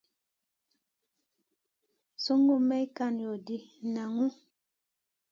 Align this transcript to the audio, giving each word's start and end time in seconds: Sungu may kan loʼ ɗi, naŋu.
Sungu 2.23 2.55
may 2.67 2.85
kan 2.95 3.13
loʼ 3.25 3.37
ɗi, 3.45 3.57
naŋu. 3.93 4.25